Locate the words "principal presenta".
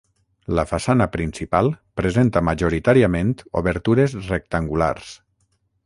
1.15-2.43